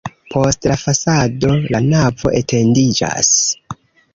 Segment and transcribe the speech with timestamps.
[0.35, 3.31] Post la fasado la navo etendiĝas.